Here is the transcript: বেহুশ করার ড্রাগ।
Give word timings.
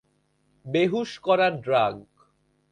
বেহুশ 0.65 1.11
করার 1.19 1.53
ড্রাগ। 1.61 1.95